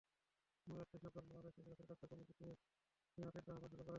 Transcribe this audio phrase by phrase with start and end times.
[0.61, 3.33] শোনা যাচ্ছে শেভরন বাংলাদেশ থেকে তাদের কার্যক্রম গুটিয়ে নেওয়ার
[3.35, 3.89] চিন্তাভাবনা শুরু করেছে।